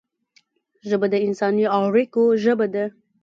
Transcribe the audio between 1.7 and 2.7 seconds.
اړیکو ژبه